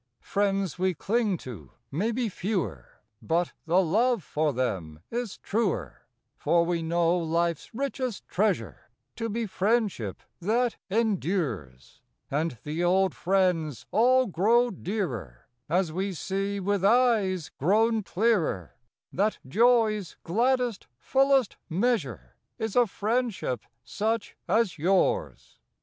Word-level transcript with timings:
Is 0.19 0.25
a 0.25 0.25
F 0.25 0.33
riends 0.33 0.75
xv)e 0.77 0.97
clinq 0.97 1.39
to 1.41 1.73
mau 1.91 2.11
be 2.11 2.27
fe^Oer, 2.27 2.85
But 3.21 3.53
the 3.67 3.77
loOe 3.83 4.17
jor 4.17 4.51
them 4.51 5.01
is 5.11 5.37
truer; 5.37 6.07
fbr 6.43 6.65
\Oe 6.65 6.81
know 6.81 7.15
life 7.17 7.59
s 7.59 7.69
richest 7.71 8.27
treasure 8.27 8.89
To 9.17 9.29
be 9.29 9.45
friendship 9.45 10.23
that 10.39 10.77
em 10.89 11.17
dures, 11.19 11.99
And 12.31 12.57
the 12.63 12.83
old 12.83 13.13
jriends 13.13 13.85
all 13.91 14.27
qroxO 14.27 14.81
dearer 14.81 15.47
& 15.57 15.61
As 15.69 15.91
vOe 15.91 16.09
see 16.13 16.59
\oith 16.59 16.81
eues 16.81 17.51
qro\On 17.59 18.01
clearer 18.03 18.73
That 19.13 19.37
joq's 19.47 20.15
gladdest, 20.23 20.87
fullest 20.97 21.57
measure' 21.69 22.37
Is 22.57 22.75
a 22.75 22.87
friendship 22.87 23.61
such 23.83 24.35
as 24.47 24.77
Ljours. 24.79 25.57